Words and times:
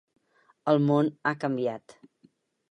El 0.73 0.81
món 0.85 1.11
ha 1.31 1.35
canviat. 1.45 1.97